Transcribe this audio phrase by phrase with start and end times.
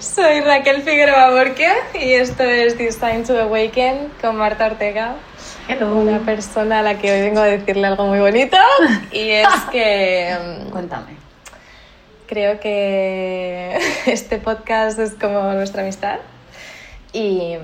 [0.00, 5.16] Soy Raquel Figueroa Borque y esto es This Time to Awaken con Marta Ortega.
[5.68, 5.94] Hello.
[5.96, 8.56] Una persona a la que hoy vengo a decirle algo muy bonito
[9.12, 10.36] y es que
[10.70, 11.16] Cuéntame.
[12.26, 16.18] creo que este podcast es como nuestra amistad
[17.12, 17.56] y,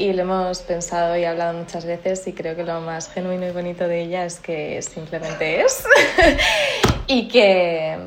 [0.00, 3.50] y lo hemos pensado y hablado muchas veces y creo que lo más genuino y
[3.50, 5.84] bonito de ella es que simplemente es
[7.06, 7.98] y que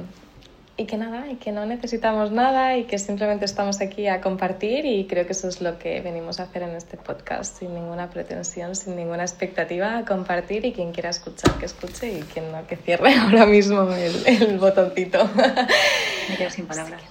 [0.76, 4.88] y que nada, y que no necesitamos nada y que simplemente estamos aquí a compartir
[4.88, 8.10] y creo que eso es lo que venimos a hacer en este podcast, sin ninguna
[8.10, 12.66] pretensión, sin ninguna expectativa, a compartir y quien quiera escuchar que escuche y quien no
[12.66, 15.30] que cierre ahora mismo el, el botoncito.
[16.27, 17.04] Me quedo sin palabras.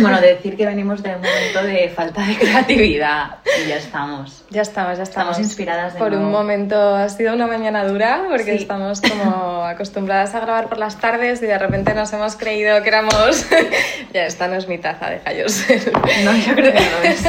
[0.00, 4.44] Bueno, decir que venimos de un momento de falta de creatividad y ya estamos.
[4.50, 5.30] Ya estamos, ya estamos.
[5.36, 8.62] Estamos inspiradas de Por un momento ha sido una mañana dura porque Sí.
[8.62, 12.88] estamos como acostumbradas a grabar por las tardes y de repente nos hemos creído que
[12.88, 13.46] éramos...
[14.14, 15.92] ya, esta no es mi taza, deja yo ser.
[16.24, 17.22] No, yo creo que no es.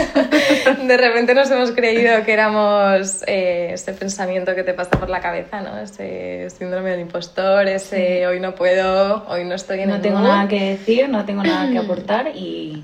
[0.87, 5.19] De repente nos hemos creído que éramos eh, ese pensamiento que te pasa por la
[5.21, 5.77] cabeza, ¿no?
[5.79, 10.19] Ese síndrome del impostor, ese hoy no puedo, hoy no estoy en No el tengo
[10.19, 10.27] mood".
[10.27, 12.83] nada que decir, no tengo nada que aportar y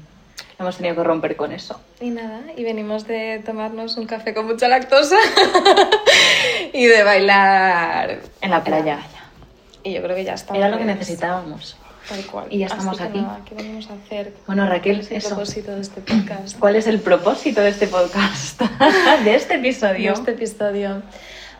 [0.59, 1.79] hemos tenido que romper con eso.
[1.99, 5.17] Y nada, y venimos de tomarnos un café con mucha lactosa
[6.73, 8.99] y de bailar En la playa.
[9.83, 10.57] Y yo creo que ya estamos.
[10.59, 11.77] Era lo que necesitábamos.
[12.09, 12.47] Tal cual.
[12.49, 13.21] Y ya estamos Así aquí.
[13.21, 14.33] nada, ¿Qué venimos a hacer?
[14.45, 15.29] Bueno, Raquel, ¿Cuál es el eso.
[15.29, 16.57] propósito de este podcast?
[16.57, 18.61] ¿Cuál es el propósito de este podcast?
[19.25, 20.13] de este de episodio.
[20.13, 21.01] este episodio.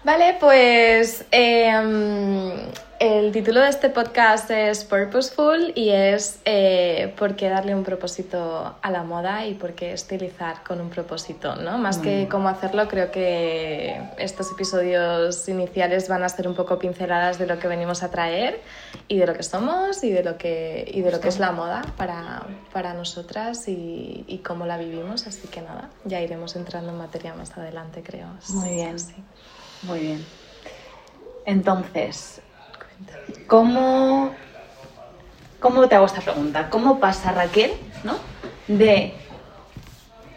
[0.06, 2.52] Vale, pues em,
[3.00, 8.76] el título de este podcast es Purposeful y es eh, por qué darle un propósito
[8.82, 11.78] a la moda y por qué estilizar con un propósito, ¿no?
[11.78, 17.38] Más que cómo hacerlo, creo que estos episodios iniciales van a ser un poco pinceladas
[17.38, 18.62] de lo que venimos a traer
[19.08, 21.52] y de lo que somos y de lo que, y de lo que es la
[21.52, 25.28] moda para, para nosotras y, y cómo la vivimos.
[25.28, 28.28] Así que nada, ya iremos entrando en materia más adelante, creo.
[28.50, 29.00] Muy bien.
[29.00, 29.14] Sí.
[29.84, 30.26] Muy bien.
[31.46, 32.42] Entonces,
[33.48, 34.36] ¿cómo,
[35.60, 36.70] ¿cómo te hago esta pregunta?
[36.70, 37.72] ¿Cómo pasa Raquel,
[38.04, 38.20] ¿no?
[38.68, 39.14] De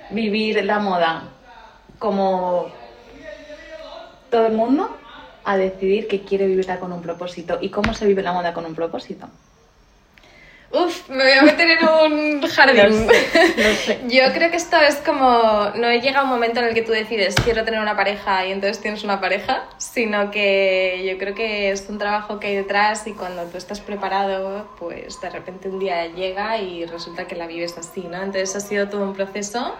[0.08, 1.32] vivir la moda
[1.98, 2.80] como
[4.28, 5.00] todo el mundo
[5.44, 7.58] a decidir que quiere vivirla con un propósito.
[7.60, 9.28] ¿Y cómo se vive la moda con un propósito?
[10.72, 13.06] Uf, me voy a meter en un jardín.
[13.06, 14.00] Lo sé, lo sé.
[14.08, 17.34] Yo creo que esto es como, no llega un momento en el que tú decides
[17.42, 21.88] quiero tener una pareja y entonces tienes una pareja, sino que yo creo que es
[21.88, 26.06] un trabajo que hay detrás y cuando tú estás preparado, pues de repente un día
[26.06, 28.22] llega y resulta que la vives así, ¿no?
[28.22, 29.74] Entonces ha sido todo un proceso.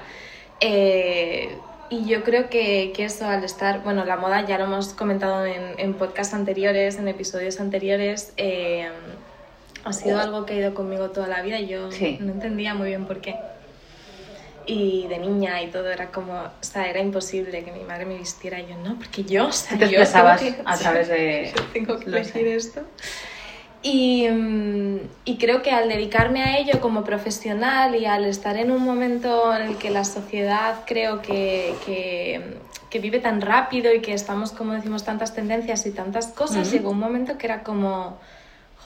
[0.61, 1.57] eh,
[1.93, 5.45] y yo creo que, que eso al estar, bueno, la moda ya lo hemos comentado
[5.45, 8.89] en, en podcasts anteriores, en episodios anteriores, eh,
[9.85, 12.19] ha sido algo que ha ido conmigo toda la vida y yo Sí.
[12.21, 13.37] no entendía muy bien por qué.
[14.67, 18.17] Y de niña y todo era como, o sea, era imposible que mi madre me
[18.19, 21.53] vistiera y yo no, porque yo, o sea, te yo tengo que- a través de...
[21.57, 22.55] yo tengo que elegir sé.
[22.57, 22.83] esto.
[23.83, 28.71] Y, mm, y creo que al dedicarme a ello como profesional y al estar en
[28.71, 32.59] un momento en el que la sociedad creo que, que,
[32.91, 36.77] que vive tan rápido y que estamos, como decimos, tantas tendencias y tantas cosas, Ujú.
[36.77, 38.21] llegó un momento que era como,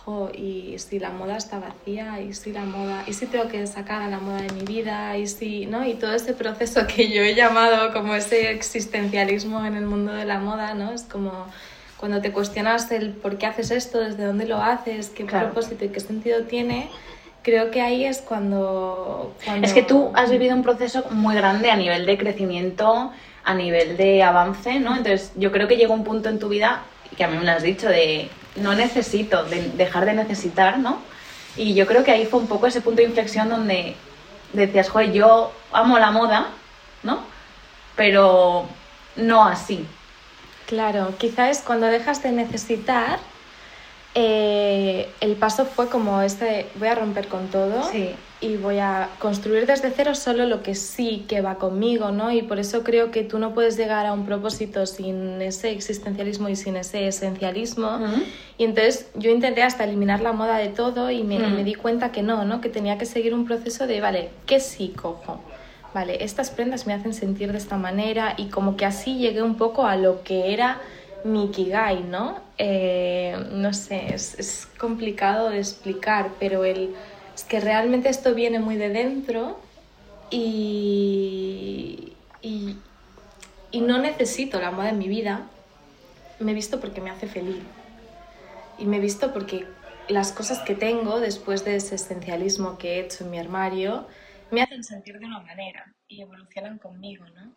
[0.05, 3.67] jo, y si la moda está vacía, y si la moda, y si tengo que
[3.67, 5.87] sacar a la moda de mi vida, y si, ¿no?
[5.87, 10.25] Y todo ese proceso que yo he llamado como ese existencialismo en el mundo de
[10.27, 10.93] la moda, ¿no?
[10.93, 11.47] Es como
[11.97, 15.47] cuando te cuestionas el por qué haces esto, desde dónde lo haces, qué Claro.
[15.53, 16.91] propósito y qué sentido tiene,
[17.43, 19.35] creo que ahí es cuando...
[19.45, 23.11] cuando- Es que tú has vivido un proceso muy grande a nivel de crecimiento,
[23.43, 24.97] a nivel de avance, ¿no?
[24.97, 26.83] Entonces yo creo que llegó un punto en tu vida,
[27.17, 30.99] que a mí me lo has dicho, de no necesito, de dejar de necesitar, ¿no?
[31.57, 33.97] Y yo creo que ahí fue un poco ese punto de inflexión donde
[34.53, 36.49] decías, joder, yo amo la moda,
[37.03, 37.21] ¿no?
[37.97, 38.67] Pero
[39.17, 39.87] no así.
[40.67, 43.19] Claro, quizá es cuando dejas de necesitar,
[44.15, 48.11] eh, el paso fue como este, voy a romper con todo Sí.
[48.41, 52.31] y voy a construir desde cero solo lo que sí que va conmigo, ¿no?
[52.31, 56.49] Y por eso creo que tú no puedes llegar a un propósito sin ese existencialismo
[56.49, 57.99] y sin ese esencialismo.
[58.57, 62.13] Y entonces yo intenté hasta eliminar la moda de todo y me, me di cuenta
[62.13, 62.61] que no, ¿no?
[62.61, 65.41] Que tenía que seguir un proceso de, vale, ¿qué sí cojo?
[65.93, 69.57] Vale, estas prendas me hacen sentir de esta manera y como que así llegué un
[69.57, 70.79] poco a lo que era
[71.25, 72.41] mi Kigai, ¿no?
[72.59, 76.95] Eh, no sé, es, complicado de explicar, pero el,
[77.35, 79.59] es que realmente esto viene muy de dentro
[80.31, 82.13] y,
[82.43, 82.77] y,
[83.71, 85.47] y no necesito la moda en mi vida,
[86.41, 87.63] me he visto porque me hace feliz.
[88.79, 89.67] Y me he visto porque
[90.09, 94.07] las cosas que tengo después de ese esencialismo que he hecho en mi armario
[94.51, 97.57] me hacen sentir de una manera y evolucionan conmigo, ¿no?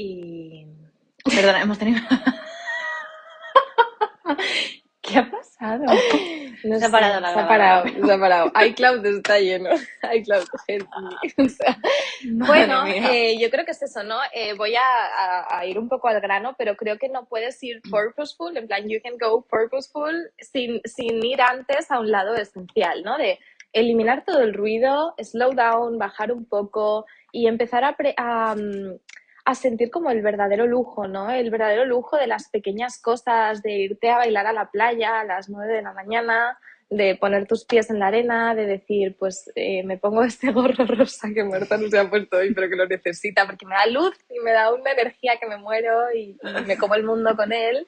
[0.00, 0.64] Y...
[1.24, 2.00] Perdona, hemos tenido...
[5.02, 5.84] ¿Qué ha pasado?
[6.64, 8.52] No Se ha parado la se ha parado, se ha parado.
[8.66, 9.70] iCloud está lleno.
[10.14, 10.78] iCloud, me.
[11.44, 11.78] O sea,
[12.46, 14.18] bueno, eh, yo creo que es eso, ¿no?
[14.34, 17.60] Eh, voy a, a- a ir un poco al grano, pero creo que no puedes
[17.64, 22.34] ir purposeful, en plan, you can go purposeful sin, sin ir antes a un lado
[22.36, 23.16] esencial, ¿no?
[23.18, 23.38] De
[23.72, 28.98] eliminar todo el ruido, slow down, bajar un poco y empezar a, pre- a, mm,
[29.48, 31.30] a sentir como el verdadero lujo, ¿no?
[31.30, 35.24] El verdadero lujo de las pequeñas cosas, de irte a bailar a la playa a
[35.24, 36.58] las 9 de la mañana,
[36.90, 40.84] de poner tus pies en la arena, de decir, pues eh, me pongo este gorro
[40.84, 43.86] rosa que Marta no se ha puesto hoy, pero que lo necesita, porque me da
[43.86, 47.34] luz y me da una energía que me muero y, y me como el mundo
[47.34, 47.86] con él.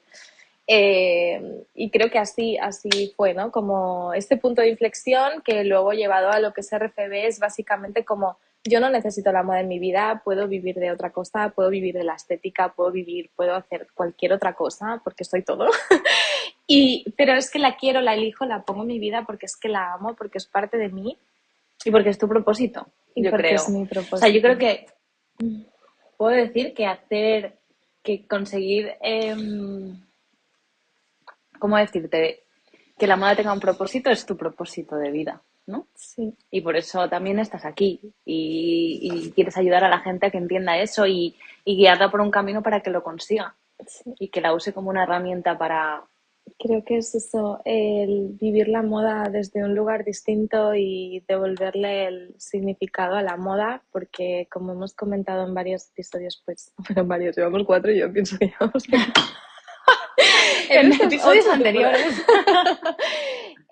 [0.65, 3.51] Eh, y creo que así, así fue, ¿no?
[3.51, 8.03] Como este punto de inflexión que luego llevado a lo que es RFB es básicamente
[8.03, 11.69] como yo no necesito la moda en mi vida, puedo vivir de otra cosa, puedo
[11.69, 15.69] vivir de la estética, puedo vivir, puedo hacer cualquier otra cosa porque soy todo.
[16.67, 19.57] y, pero es que la quiero, la elijo, la pongo en mi vida porque es
[19.57, 21.17] que la amo, porque es parte de mí
[21.83, 23.55] Y porque es tu propósito, y yo porque creo.
[23.55, 24.15] es mi propósito.
[24.15, 24.85] O sea, yo creo que
[26.17, 27.57] puedo decir que hacer,
[28.03, 29.99] que conseguir, em,
[31.57, 32.43] ¿cómo decirte?
[32.95, 35.41] Que la moda tenga un propósito es tu propósito de vida,
[35.71, 35.87] ¿no?
[35.95, 36.35] Sí.
[36.51, 40.37] Y por eso también estás aquí y, y quieres ayudar a la gente a que
[40.37, 41.35] entienda eso y,
[41.65, 43.55] y guiarla por un camino para que lo consiga
[43.87, 44.13] sí.
[44.19, 46.03] y que la use como una herramienta para...
[46.57, 52.35] Creo que es eso, el vivir la moda desde un lugar distinto y devolverle el
[52.39, 57.37] significado a la moda, porque como hemos comentado en varios episodios, pues, bueno, en varios,
[57.37, 58.83] llevamos cuatro y yo pienso que llevamos
[60.69, 62.23] En estos episodios anteriores.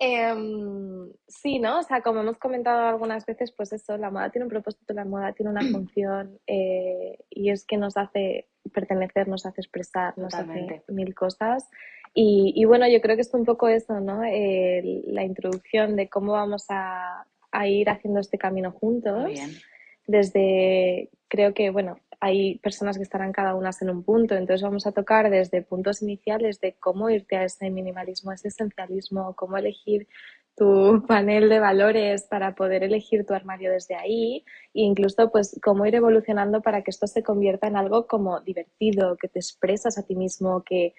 [0.02, 1.78] Em, sí, ¿no?
[1.80, 5.04] O sea, como hemos comentado algunas veces, pues eso, la moda tiene un propósito, la
[5.04, 10.30] moda tiene una función eh, y es que nos hace pertenecer, nos hace expresar, nos
[10.32, 10.76] Totalmente.
[10.76, 11.68] hace mil cosas.
[12.14, 14.24] Y, y bueno, yo creo que es un poco eso, ¿no?
[14.24, 19.50] El- la introducción de cómo vamos a, a ir haciendo este camino juntos Muy bien.
[20.10, 24.86] Desde, creo que, bueno, hay personas que estarán cada una en un punto, entonces vamos
[24.86, 30.06] a tocar desde puntos iniciales de cómo irte a ese minimalismo, ese esencialismo, cómo elegir
[30.54, 35.86] tu panel de valores para poder elegir tu armario desde ahí e incluso pues cómo
[35.86, 40.02] ir evolucionando para que esto se convierta en algo como divertido, que te expresas a
[40.02, 40.92] ti mismo, que,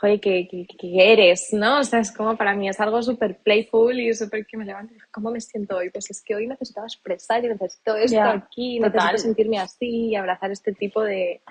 [0.00, 1.80] joder, que, que, que eres, ¿no?
[1.80, 4.94] O sea, es como para mí es algo súper playful y súper que me levanto
[5.10, 5.90] ¿cómo me siento hoy?
[5.90, 8.92] Pues es que hoy necesitaba expresar y necesito esto aquí, total.
[8.92, 11.42] necesito sentirme así y abrazar este tipo de,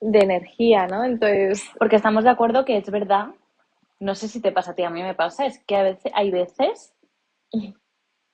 [0.00, 1.04] de energía, ¿no?
[1.04, 3.28] Entonces, Porque estamos de acuerdo que es verdad,
[3.98, 6.12] no sé si te pasa a ti, a mí me pasa, es que a veces
[6.14, 6.94] hay veces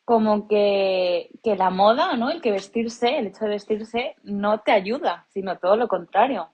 [0.05, 2.31] como que, que la moda, ¿no?
[2.31, 6.52] El que vestirse, el hecho de vestirse, no te ayuda, sino todo lo contrario.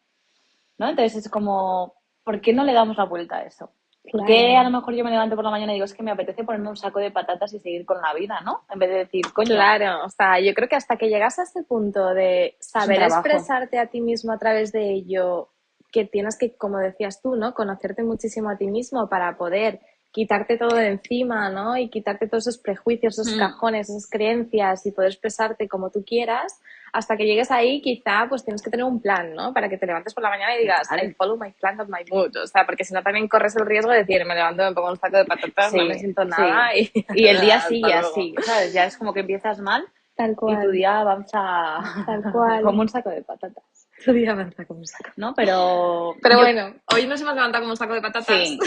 [0.79, 0.89] ¿No?
[0.89, 3.71] Entonces es como, ¿por qué no le damos la vuelta a eso?
[4.11, 4.61] ¿Por qué Claro.
[4.61, 6.43] a lo mejor yo me levanto por la mañana y digo, es que me apetece
[6.43, 8.63] ponerme un saco de patatas y seguir con la vida, ¿no?
[8.69, 11.45] En vez de decir, coño, Claro, o sea, yo creo que hasta que llegas a
[11.45, 15.51] este punto de saber expresarte a ti mismo a través de ello,
[15.93, 17.55] que tienes que, como decías tú, ¿no?
[17.55, 21.77] Conocerte muchísimo a ti mismo para poder quitarte todo de encima, ¿no?
[21.77, 23.39] Y quitarte todos esos prejuicios, esos Mm.
[23.39, 26.61] cajones, esas creencias y poder expresarte como tú quieras.
[26.93, 29.55] Hasta que llegues ahí, quizá, pues tienes que tener un plan, ¿no?
[29.55, 30.89] Para que te levantes por la mañana y digas.
[30.93, 32.37] I follow my plan of my mood.
[32.37, 34.91] O sea, porque si no también corres el riesgo de decir, me levanto, me pongo
[34.91, 36.29] un saco de patatas, no Sí, me siento sí.
[36.29, 36.91] nada y...
[37.15, 38.73] y el día sigue así, ¿sabes?
[38.75, 40.63] Ya es como que empiezas mal Tal y cual.
[40.65, 42.63] tu día avanza Tal cual.
[42.65, 43.65] como un saco de patatas,
[44.05, 45.11] Tu día avanza como un saco.
[45.17, 45.33] ¿no?
[45.35, 48.27] Pero, Pero yo- bueno, hoy nos hemos levantado como un saco de patatas.
[48.27, 48.59] Sí,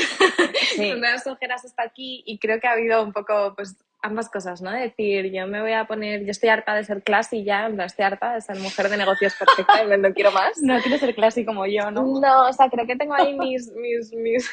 [0.76, 0.90] sí.
[0.92, 4.62] Con las ojeras hasta aquí y creo que ha habido un poco, pues, ambas cosas,
[4.62, 4.72] ¿no?
[4.72, 8.34] decir, yo me voy a poner, yo estoy harta de ser classy ya, estoy harta
[8.34, 10.58] de ser mujer de negocios perfecta, en plan, no quiero más.
[10.62, 12.04] no quiero ser clásico como yo, ¿no?
[12.20, 14.52] No, o sea, creo que tengo ahí mis, mis, mis...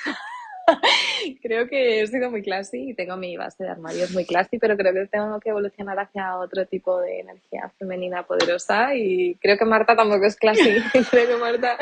[1.43, 4.77] creo que he sido muy classy y tengo mi base de armarios muy classy, pero
[4.77, 9.65] creo que tengo que evolucionar hacia otro tipo de energía femenina poderosa y creo que
[9.65, 10.77] Marta tampoco es classy.
[11.11, 11.77] creo que Marta...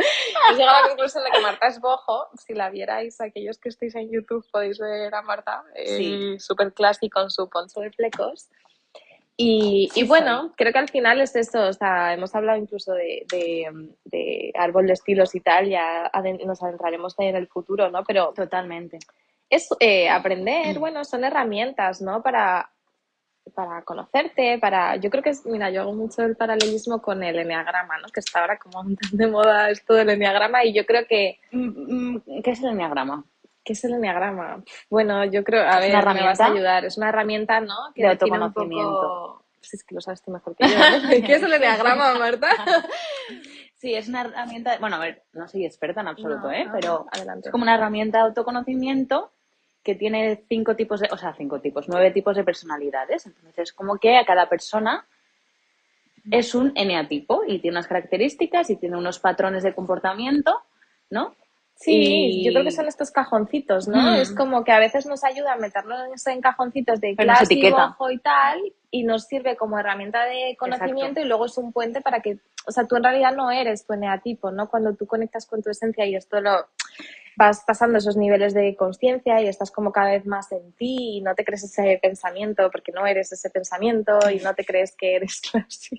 [0.50, 2.28] He llegado a la conclusión de que Marta es bojo.
[2.38, 6.38] Si la vierais, aquellos que estéis en YouTube podéis ver a Marta, eh, Sí.
[6.38, 8.48] súper classy con su poncho de flecos.
[9.42, 13.24] Y, y bueno, creo que al final es eso, o sea, hemos hablado incluso de,
[13.32, 16.10] de, de árbol de estilos y tal, ya
[16.44, 18.04] nos adentraremos en el futuro, ¿no?
[18.04, 18.98] Pero Totalmente.
[19.48, 20.80] es eh, aprender, Mm.
[20.80, 22.22] bueno, son herramientas, ¿no?
[22.22, 22.70] Para
[23.54, 24.96] para conocerte, para...
[24.96, 28.08] Yo creo que es, mira, yo hago mucho el paralelismo con el enneagrama, ¿no?
[28.08, 31.40] Que está ahora como de moda esto del enneagrama y yo creo que...
[31.50, 33.24] Mm, mm, ¿Qué es el enneagrama?
[33.64, 34.62] ¿Qué es el enneagrama?
[34.88, 36.84] Bueno, yo creo, a ver, me vas a ayudar.
[36.84, 37.92] Es una herramienta, ¿no?
[37.94, 38.90] Que de autoconocimiento.
[38.90, 39.44] Poco...
[39.58, 40.74] Pues es que lo sabes tú mejor que yo.
[41.26, 42.48] ¿Qué es el enneagrama, Marta?
[43.76, 46.68] Sí, es una herramienta, bueno, a ver, no soy experta en absoluto, ¿eh?
[46.70, 49.32] pero es como una herramienta de autoconocimiento
[49.82, 53.24] que tiene cinco tipos de, o sea, cinco tipos, nueve tipos de personalidades.
[53.24, 55.06] Entonces, como que a cada persona
[56.30, 60.60] es un eneatipo y tiene unas características y tiene unos patrones de comportamiento,
[61.08, 61.34] ¿no?
[61.80, 63.96] Sí, yo creo que son estos cajoncitos, ¿no?
[63.96, 64.14] Mm.
[64.16, 68.18] Es como que a veces nos ayuda a meternos en cajoncitos de clase y y
[68.18, 68.60] tal,
[68.90, 72.70] y nos sirve como herramienta de conocimiento y luego es un puente para que, o
[72.70, 74.68] sea, tú en realidad no eres tu eneatipo, ¿no?
[74.68, 76.66] Cuando tú conectas con tu esencia y esto lo
[77.40, 81.20] vas pasando esos niveles de conciencia y estás como cada vez más en ti y
[81.22, 85.16] no te crees ese pensamiento porque no eres ese pensamiento y no te crees que
[85.16, 85.98] eres clase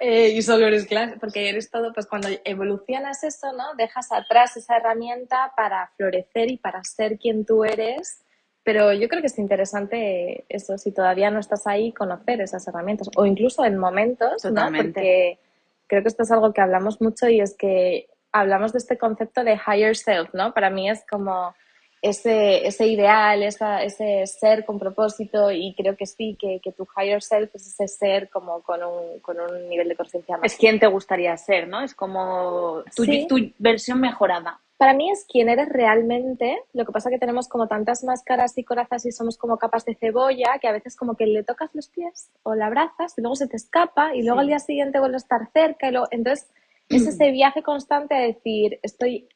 [0.00, 3.74] eh, y solo eres clase porque eres todo, pues cuando evolucionas eso, ¿no?
[3.76, 8.20] Dejas atrás esa herramienta para florecer y para ser quien tú eres.
[8.62, 13.10] Pero yo creo que es interesante eso, si todavía no estás ahí, conocer esas herramientas
[13.16, 14.70] o incluso en momentos, ¿no?
[14.70, 15.40] Porque
[15.88, 19.44] creo que esto es algo que hablamos mucho y es que hablamos de este concepto
[19.44, 20.52] de higher self, ¿no?
[20.52, 21.54] Para mí es como
[22.02, 27.22] ese, ese ideal, ese ser con propósito y creo que sí, que, que, tu higher
[27.22, 30.52] self es ese ser como con un, con un nivel de conciencia más.
[30.52, 31.80] Es quien te gustaría ser, ¿no?
[31.80, 34.60] Es como tu, tu versión mejorada.
[34.76, 38.64] Para mí es quien eres realmente, lo que pasa que tenemos como tantas máscaras y
[38.64, 41.88] corazas y somos como capas de cebolla que a veces como que le tocas los
[41.88, 45.16] pies o la abrazas y luego se te escapa y luego al día siguiente vuelve
[45.16, 46.50] a estar cerca y luego, entonces
[46.88, 49.28] es ese viaje constante de decir, estoy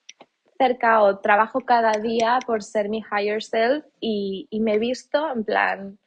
[0.58, 5.44] cerca o trabajo cada día por ser mi higher self y, me he visto en
[5.44, 5.98] plan,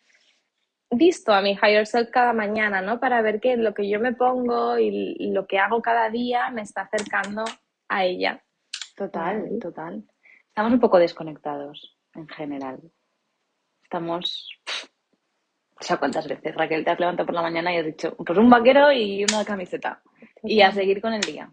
[0.92, 3.00] visto a mi higher self cada mañana, ¿no?
[3.00, 6.62] Para ver que lo que yo me pongo y, lo que hago cada día me
[6.62, 7.46] está acercando
[7.88, 8.44] a ella.
[8.96, 10.04] Total, total.
[10.48, 12.80] Estamos un poco desconectados en general.
[13.84, 14.50] Estamos...
[15.80, 18.38] O sea, ¿cuántas veces, Raquel, te has levantado por la mañana y has dicho, pues
[18.38, 20.04] un vaquero y una camiseta?
[20.44, 21.52] Y a seguir con el día.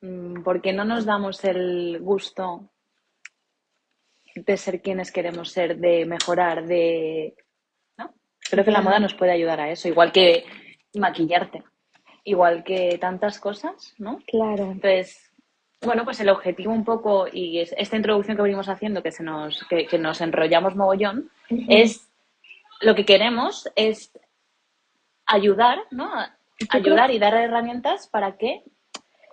[0.00, 2.70] Mm, porque no nos damos el gusto
[4.34, 7.34] de ser quienes queremos ser, de mejorar, de...
[7.96, 8.12] ¿no?
[8.50, 10.44] Creo que la moda nos puede ayudar a eso, igual que
[10.94, 11.62] maquillarte,
[12.24, 14.20] igual que tantas cosas, ¿no?
[14.26, 14.64] Claro.
[14.64, 15.32] Entonces,
[15.82, 19.64] bueno, pues el objetivo un poco, y esta introducción que venimos haciendo, que, se nos,
[19.68, 22.08] que, nos enrollamos mogollón, es
[22.80, 24.12] lo que queremos es
[25.26, 26.10] ayudar, ¿no?
[26.70, 28.64] Ayudar y dar herramientas para que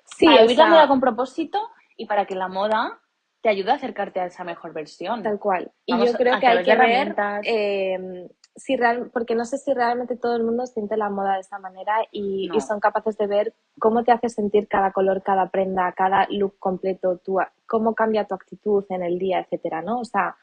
[0.05, 1.59] sí, para vivir la moda con propósito
[1.97, 2.99] y para que la moda
[3.41, 5.21] te ayude a acercarte a esa mejor versión.
[5.21, 5.71] Tal cual.
[5.85, 10.15] Y yo creo que hay que ver eh, si real, porque no sé si realmente
[10.15, 14.03] todo el mundo siente la moda de esa manera y, son capaces de ver cómo
[14.03, 18.85] te hace sentir cada color, cada prenda, cada look completo, tu, cómo cambia tu actitud
[18.89, 19.99] en el día, etcétera, ¿no?
[19.99, 20.37] O sea,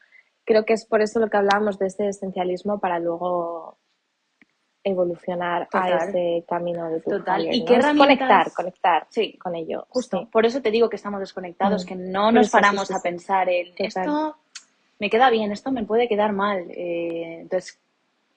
[0.44, 3.78] creo que es por eso lo que hablábamos de ese esencialismo para luego
[4.82, 7.46] evolucionar a ese camino de tu Total.
[7.52, 9.36] ¿Y qué Conectar, conectar sí.
[9.38, 9.86] con ello.
[9.88, 10.28] Justo.
[10.30, 11.88] Por eso te digo que estamos desconectados, mm.
[11.88, 14.36] que no nos paramos a pensar en esto
[15.00, 16.66] me queda bien, esto me puede quedar mal.
[16.70, 17.80] Eh, entonces,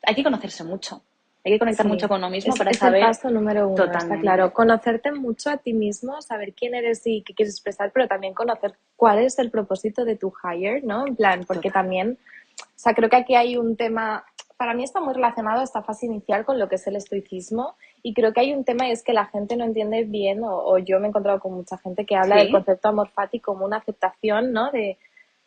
[0.02, 1.04] hay que conocerse mucho.
[1.46, 3.02] Hay que conectar mucho con uno mismo para saber.
[3.02, 4.54] Es el paso número uno, está claro.
[4.54, 8.76] Conocerte mucho a ti mismo, saber quién eres y qué quieres expresar, pero también conocer
[8.96, 11.06] cuál es el propósito de tu hire, ¿no?
[11.06, 12.18] En plan, porque también,
[12.62, 14.24] o sea, creo que aquí hay un tema
[14.64, 18.14] para mí está muy relacionado esta fase inicial con lo que es el estoicismo y
[18.14, 21.02] creo que hay un tema y es que la gente no entiende bien o, yo
[21.02, 24.54] me he encontrado con mucha gente que habla del concepto amor fati como una aceptación,
[24.54, 24.72] ¿no?
[24.72, 24.98] De,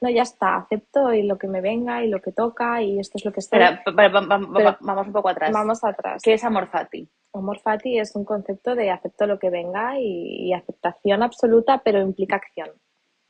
[0.03, 3.17] no, ya está, acepto y lo que me venga y lo que toca y esto
[3.17, 3.83] es lo que está.
[3.87, 5.51] vamos un poco atrás.
[5.51, 6.21] Vamos atrás.
[6.23, 7.09] ¿Qué es amor fati?
[7.33, 12.37] Amor fati es un concepto de acepto lo que venga y, aceptación absoluta, pero implica
[12.37, 12.69] acción.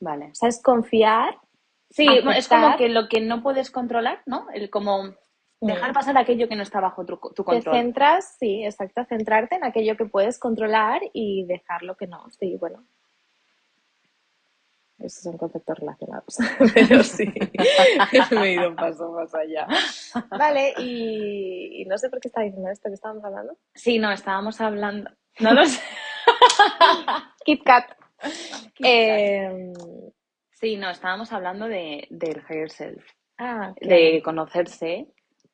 [0.01, 0.31] Vale.
[0.31, 1.37] O sea, es confiar.
[1.89, 4.47] Sí, es como que lo que no puedes controlar, ¿no?
[4.53, 5.15] El como
[5.59, 7.63] Dejar pasar aquello que no está bajo tu, control.
[7.63, 12.29] Te centras, sí, exacto, centrarte en aquello que puedes controlar y dejar lo que no.
[12.29, 12.85] Sí, bueno.
[14.99, 16.37] Esos son conceptos relacionados,
[16.73, 17.25] pero sí,
[18.31, 19.67] me he ido un paso más allá.
[20.29, 23.57] Vale, y, no sé por qué está diciendo esto que estábamos hablando.
[23.73, 25.09] Sí, no, estábamos hablando.
[25.39, 25.81] No lo sé.
[27.45, 27.95] Kit Kat.
[28.79, 29.73] Em,
[30.51, 33.05] sí, no, estábamos hablando de, del higher self.
[33.37, 35.07] Ah, de conocerse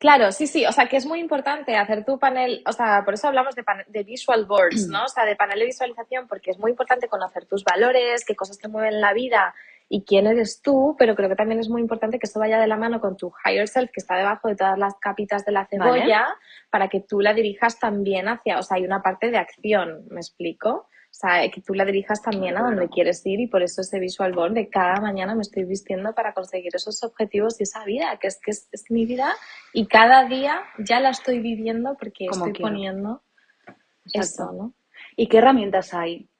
[0.03, 3.13] Claro, sí, sí, o sea que es muy importante hacer tu panel, o sea, por
[3.13, 5.05] eso hablamos de, de visual boards, ¿no?
[5.05, 8.59] O sea, de panel de visualización, porque es muy importante conocer tus valores, qué cosas
[8.59, 9.55] te mueven la vida
[9.87, 12.67] y quién eres tú, pero creo que también es muy importante que eso vaya de
[12.67, 15.67] la mano con tu higher self, que está debajo de todas las capitas de la
[15.67, 16.35] cebolla,
[16.69, 20.19] para que tú la dirijas también hacia, o sea, hay una parte de acción, ¿me
[20.19, 20.89] explico?
[21.13, 23.99] O sea, que tú la dirijas también a donde quieres ir y por eso ese
[23.99, 28.17] visual board de cada mañana me estoy vistiendo para conseguir esos objetivos y esa vida,
[28.19, 29.31] que es que es, mi vida
[29.73, 33.21] y cada día ya la estoy viviendo porque estoy poniendo
[34.11, 34.73] eso, ¿no?
[35.15, 36.31] ¿Y qué herramientas hay?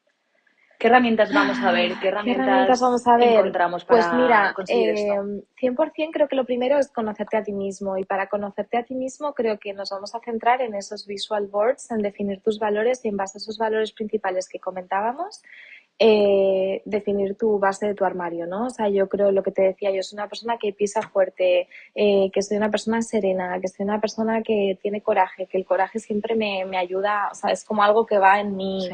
[0.83, 1.93] ¿Qué herramientas vamos a ver?
[2.01, 3.39] ¿Qué herramientas, vamos a ver?
[3.39, 5.17] encontramos para Pues mira, eh,
[5.55, 8.93] 100% creo que lo primero es conocerte a ti mismo y para conocerte a ti
[8.93, 12.99] mismo creo que nos vamos a centrar en esos visual boards, en definir tus valores
[13.05, 15.41] y en base a esos valores principales que comentábamos,
[15.99, 18.65] eh, definir tu base de tu armario, ¿no?
[18.65, 21.69] O sea, yo creo lo que te decía, yo soy una persona que pisa fuerte,
[21.95, 25.63] eh, que soy una persona serena, que soy una persona que tiene coraje, que el
[25.63, 28.89] coraje siempre me, me ayuda, o sea, es como algo que va en mí.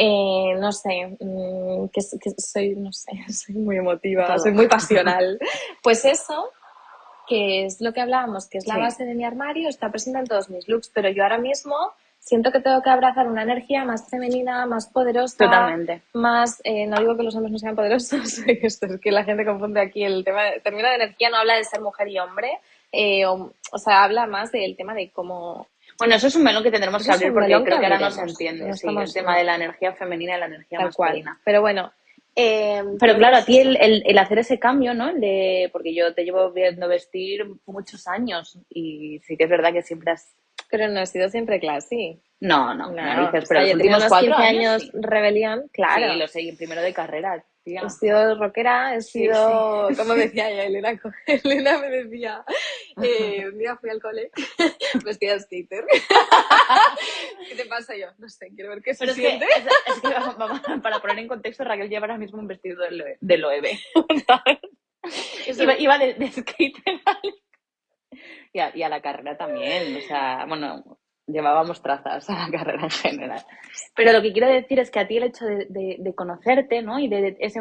[0.00, 2.00] Eh, no sé, mm, que,
[2.40, 5.40] soy, no sé, soy muy emotiva, soy muy pasional.
[5.82, 6.50] pues eso,
[7.26, 10.26] que es lo que hablábamos, que es la base de mi armario, está presente en
[10.26, 11.74] todos mis looks, pero yo ahora mismo
[12.20, 15.36] siento que tengo que abrazar una energía más femenina, más poderosa.
[15.36, 16.02] Totalmente.
[16.12, 19.44] Más, eh, no digo que los hombres no sean poderosos, esto es que la gente
[19.44, 22.60] confunde aquí el tema, el término de energía no habla de ser mujer y hombre,
[22.92, 25.66] eh, o, o, sea, habla más del tema de cómo
[25.98, 28.22] bueno, eso es un melón que tendremos que abrir porque creo que, ahora no se
[28.22, 28.72] entiende.
[28.74, 31.40] sí, el tema de la energía femenina y la energía masculina.
[31.44, 31.92] Pero bueno.
[32.36, 35.12] Eh, pero claro, a ti el, el, hacer ese cambio, ¿no?
[35.12, 39.82] de, porque yo te llevo viendo vestir muchos años y sí que es verdad que
[39.82, 40.32] siempre has...
[40.70, 42.20] Pero no he sido siempre classy.
[42.40, 46.12] No, no, no, dices, pero los últimos cuatro años, rebelión, claro.
[46.12, 47.44] Sí, lo sé, primero de carrera,
[47.76, 52.44] He sido rockera, he sido, como decía ella, Elena, Elena me decía,
[53.02, 54.30] eh, un día fui al cole
[55.04, 55.84] vestida de skater.
[57.48, 58.06] ¿Qué te pasa yo?
[58.18, 59.46] No sé, quiero ver qué se siente.
[59.86, 62.82] Es, que, para poner en contexto, Raquel lleva ahora mismo un vestido
[63.20, 63.78] de, Loewe.
[65.46, 67.00] iba, iba de, skater
[68.52, 72.84] y a, y a la carrera también, o sea, bueno, llevábamos trazas a la carrera
[72.84, 73.44] en general.
[73.94, 76.98] Pero lo que quiero decir es que a ti el hecho de, conocerte, ¿no?
[76.98, 77.60] Y de esa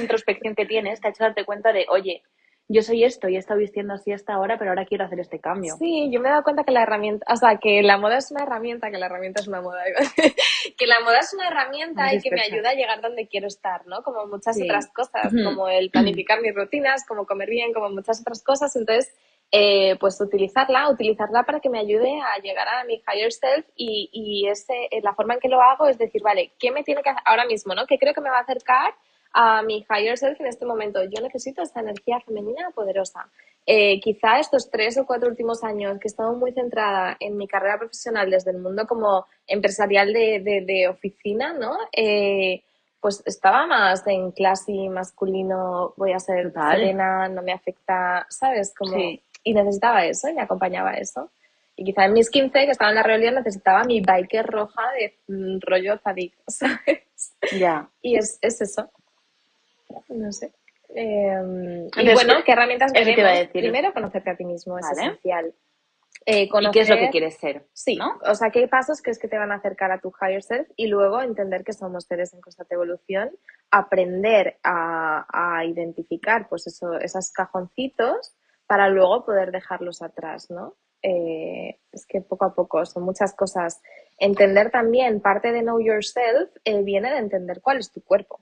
[0.00, 2.22] introspección que tienes, te ha hecho darte cuenta de, oye,
[2.68, 5.38] yo soy esto y he estado vistiendo así hasta ahora, pero ahora quiero hacer este
[5.38, 5.76] cambio.
[5.78, 8.32] Sí, yo me he dado cuenta que la herramienta, o sea, que la moda es
[8.32, 9.84] una herramienta, que la herramienta es una moda,
[10.76, 13.86] que la moda es una herramienta y que me ayuda a llegar donde quiero estar,
[13.86, 14.02] ¿no?
[14.02, 18.42] Como muchas otras cosas, como el planificar mis rutinas, como comer bien, como muchas otras
[18.42, 18.74] cosas.
[18.74, 19.14] Entonces,
[19.52, 24.10] eh, pues utilizarla, utilizarla para que me ayude a llegar a mi higher self y,
[24.12, 27.02] y ese, eh, la forma en que lo hago es decir, vale, ¿qué me tiene
[27.02, 27.86] que hacer ahora mismo, no?
[27.86, 28.94] ¿Qué creo que me va a acercar
[29.32, 31.00] a mi higher self en este momento?
[31.04, 33.30] Yo necesito esta energía femenina poderosa.
[33.64, 37.46] Eh, quizá estos tres o cuatro últimos años que he estado muy centrada en mi
[37.46, 41.76] carrera profesional desde el mundo como empresarial de, de, oficina, ¿no?
[43.00, 48.74] pues estaba más en clase masculino, voy a ser serena, no me afecta, ¿sabes?
[48.76, 48.96] Como
[49.46, 51.30] y necesitaba eso y me acompañaba eso.
[51.76, 55.18] Y quizá en mis 15, que estaba en la rebelión, necesitaba mi biker roja de
[55.28, 57.36] mm, rollo zadik, ¿sabes?
[57.56, 57.88] Ya.
[58.02, 58.90] Y es, es, eso.
[60.08, 60.52] No sé.
[60.96, 63.48] Em, y bueno, ¿qué herramientas veremos?
[63.52, 65.54] Primero, conocerte a ti mismo, es esencial.
[66.24, 67.66] Eh, ¿Y qué es lo que quieres ser?
[67.72, 68.18] Sí, ¿no?
[68.24, 70.88] o sea, qué pasos crees que te van a acercar a tu higher self y
[70.88, 73.30] luego entender que somos seres en constante evolución,
[73.70, 78.34] aprender a, a identificar pues eso, esos cajoncitos
[78.66, 80.74] para luego poder dejarlos atrás, ¿no?
[81.02, 83.82] Eh, es que poco a poco son muchas cosas.
[84.18, 88.40] Entender también, parte de Know Yourself eh, viene de entender cuál es tu cuerpo.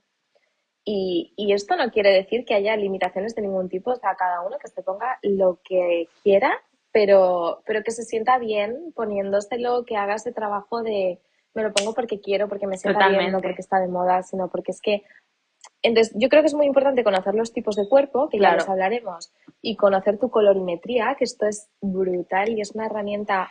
[0.85, 4.43] Y, y, esto no quiere decir que haya limitaciones de ningún tipo, o sea, cada
[4.43, 9.97] uno que se ponga lo que quiera, pero, pero que se sienta bien poniéndoselo, que
[9.97, 11.21] haga ese trabajo de
[11.55, 14.49] me lo pongo porque quiero, porque me sienta bien, no porque está de moda, sino
[14.49, 15.05] porque es que
[15.85, 18.67] entonces, yo creo que es muy importante conocer los tipos de cuerpo, que ya los
[18.67, 23.51] hablaremos, y conocer tu colorimetría, que esto es brutal y es una herramienta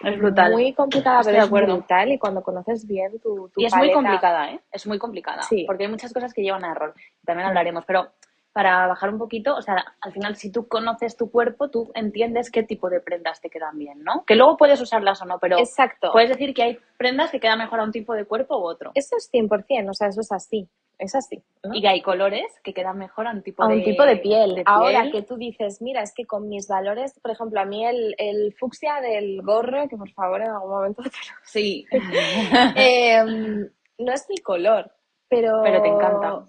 [0.52, 2.12] muy complicada, pero es brutal.
[2.12, 4.60] Y cuando conoces bien tu, tu Y es muy complicada, ¿eh?
[4.72, 5.44] Es muy complicada.
[5.44, 5.66] Sí.
[5.68, 6.96] Porque hay muchas cosas que llevan a error.
[7.24, 8.08] También hablaremos, pero
[8.52, 12.50] para bajar un poquito, o sea, al final si tú conoces tu cuerpo, tú entiendes
[12.50, 14.26] qué tipo de prendas te quedan bien, ¿no?
[14.26, 16.12] Que luego puedes usarlas o no, pero Exacto.
[16.12, 18.92] puedes decir que hay prendas que quedan mejor a un tipo de cuerpo u otro.
[18.96, 21.44] Eso es 100%, o sea, eso es así es así.
[21.72, 24.64] Y que hay colores que quedan mejor a un tipo, de, un tipo de, piel.
[24.66, 28.16] Ahora que tú dices, mira, es que con mis valores, por ejemplo, a mí el,
[28.18, 31.36] el fucsia del gorro, que por favor en algún momento te lo...
[31.44, 31.86] Sí.
[32.76, 34.92] Em, no es mi color,
[35.28, 35.62] pero...
[35.64, 36.46] Pero te encanta.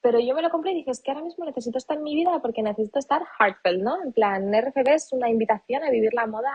[0.00, 2.14] Pero yo me lo compré y dije, es que ahora mismo necesito estar en mi
[2.14, 4.00] vida porque necesito estar heartfelt, ¿no?
[4.02, 6.50] En plan, RFB es una invitación a vivir la moda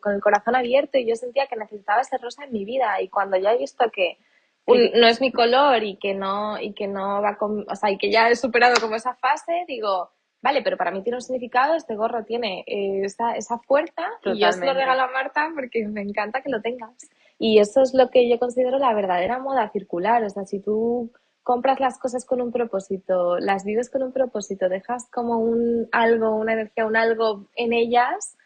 [0.00, 3.08] con el corazón abierto y yo sentía que necesitaba ese rosa en mi vida y
[3.08, 4.18] cuando ya he visto que
[4.66, 7.90] un- no es mi color y que no, y que no va con, o sea,
[7.90, 10.10] y que ya he superado como esa fase, digo,
[10.42, 14.02] vale, pero para mí tiene un significado, este gorro tiene eh, esa, esa fuerza
[14.34, 16.90] y yo se lo regalo a Marta porque me encanta que lo tengas.
[17.38, 21.10] Y eso es lo que yo considero la verdadera moda circular, o sea, si tú
[21.42, 26.36] compras las cosas con un propósito, las vives con un propósito, dejas como un algo,
[26.36, 28.36] una energía, un algo en ellas,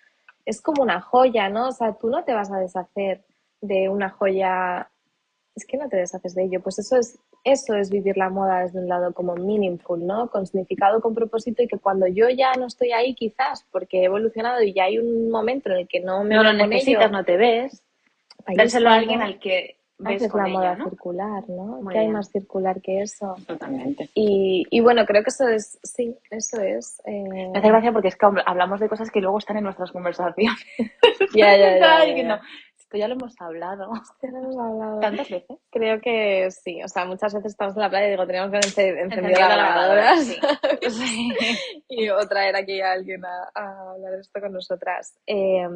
[0.46, 1.68] es como una joya, ¿no?
[1.68, 3.24] O sea, tú no te vas a deshacer
[3.60, 4.90] de una joya,
[5.58, 6.60] es que no te deshaces de ello.
[6.62, 10.28] Pues eso es, eso es vivir la moda desde un lado como meaningful, ¿no?
[10.30, 14.04] Con significado, con propósito y que cuando yo ya no estoy ahí quizás porque he
[14.04, 17.12] evolucionado y ya hay un momento en el que no me No lo necesitas, ello,
[17.12, 17.82] no te ves.
[18.56, 20.84] Dárselo es a alguien al que ves haces con la ella, moda ¿no?
[20.90, 21.64] circular, ¿no?
[21.82, 22.12] Muy ¿Qué hay bien.
[22.14, 23.34] más circular que eso?
[23.46, 24.08] Totalmente.
[24.14, 27.02] Y, y bueno, creo que eso es, sí, eso es.
[27.04, 29.90] eh, Me hace gracia porque es que hablamos de cosas que luego están en nuestras
[29.92, 30.56] conversaciones.
[31.34, 32.40] Ya, ya, ya, ya, ya.
[32.88, 33.90] Esto ya lo hemos hablado.
[34.22, 35.00] Ya lo hemos hablado.
[35.00, 35.58] ¿Tantas veces?
[35.70, 38.56] Creo que sí, o sea, muchas veces estamos en la playa y digo, tenemos que
[38.56, 40.38] encender Encendida la lavadora, sí.
[41.88, 45.18] y o traer aquí a alguien a, a hablar de esto con nosotras.
[45.26, 45.68] Eh,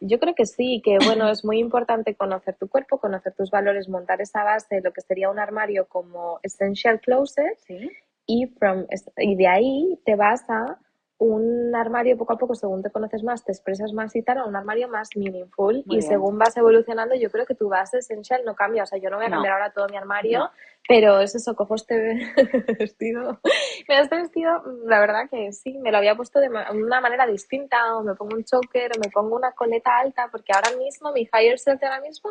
[0.00, 3.88] yo creo que sí, que bueno, es muy importante conocer tu cuerpo, conocer tus valores,
[3.88, 7.90] montar esa base de lo que sería un armario como Essential Closet Sí.
[8.26, 10.78] y, from, y de ahí te vas a
[11.22, 14.46] un armario poco a poco, según te conoces más, te expresas más y tal, a
[14.46, 15.74] un armario más meaningful.
[15.84, 16.02] Muy y bien.
[16.02, 18.84] según vas evolucionando, yo creo que tu base essential no cambia.
[18.84, 19.34] O sea, yo no voy a No.
[19.36, 20.50] cambiar ahora todo mi armario, No.
[20.88, 22.18] pero es eso, cojo este
[22.78, 23.38] vestido.
[23.86, 28.02] Este vestido, la verdad que sí, me lo había puesto de una manera distinta, o
[28.02, 31.58] me pongo un choker, o me pongo una coleta alta, porque ahora mismo, mi higher
[31.58, 32.30] self de ahora mismo,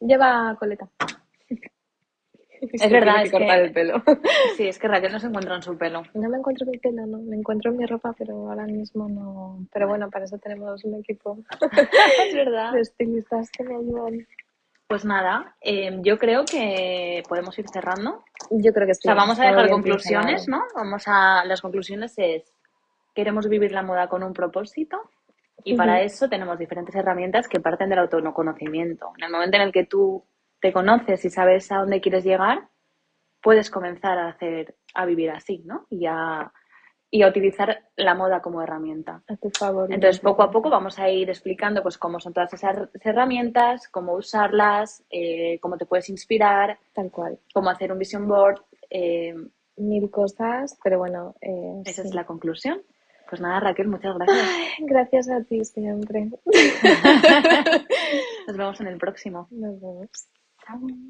[0.00, 0.88] lleva coleta.
[2.72, 4.02] Es verdad, es cortar que- el pelo.
[4.56, 6.02] Sí, es que Raquel no se encuentra en su pelo.
[6.14, 7.18] No me encuentro mi pelo, no.
[7.18, 9.66] Me encuentro en mi ropa, pero ahora mismo no.
[9.72, 11.38] Pero bueno, para eso tenemos un equipo
[12.28, 12.72] es verdad.
[12.72, 14.26] de estilistas que me ayudan.
[14.88, 18.22] Pues nada, eh, yo creo que podemos ir cerrando.
[18.50, 19.00] Yo creo que sí.
[19.08, 20.46] o sea, vamos a dejar conclusiones.
[20.48, 20.62] ¿no?
[20.76, 21.44] Vamos a.
[21.44, 22.44] Las conclusiones es.
[23.14, 24.98] Queremos vivir la moda con un propósito.
[25.64, 29.12] Y para eso tenemos diferentes herramientas que parten del autoconocimiento.
[29.18, 30.22] En el momento en el que tú
[30.60, 32.68] te conoces y sabes a dónde quieres llegar,
[33.42, 35.86] puedes comenzar a hacer, a vivir así, ¿no?
[35.90, 36.52] Y a,
[37.10, 39.22] y a utilizar la moda como herramienta.
[39.28, 39.92] A tu favor.
[39.92, 44.14] Entonces, poco a poco vamos a ir explicando pues cómo son todas esas herramientas, cómo
[44.14, 47.38] usarlas, eh, cómo te puedes inspirar, Tal cual.
[47.54, 48.60] cómo hacer un vision board.
[48.90, 49.34] eh,
[49.78, 51.34] Mil cosas, pero bueno.
[51.42, 52.08] eh, esa sí.
[52.08, 52.82] es la conclusión.
[53.28, 54.48] Pues nada, Raquel, muchas gracias.
[54.80, 56.30] Gracias a ti siempre.
[58.46, 59.48] Nos vemos en el próximo.
[59.50, 60.28] Nos vemos.
[60.66, 61.06] 他们